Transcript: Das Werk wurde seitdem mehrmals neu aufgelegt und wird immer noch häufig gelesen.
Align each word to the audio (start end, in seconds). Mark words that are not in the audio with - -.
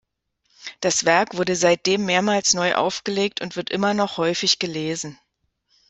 Das 0.79 1.05
Werk 1.05 1.37
wurde 1.37 1.55
seitdem 1.55 2.05
mehrmals 2.05 2.55
neu 2.55 2.73
aufgelegt 2.73 3.39
und 3.39 3.55
wird 3.55 3.69
immer 3.69 3.93
noch 3.93 4.17
häufig 4.17 4.57
gelesen. 4.57 5.19